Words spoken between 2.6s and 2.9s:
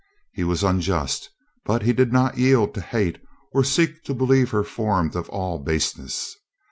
to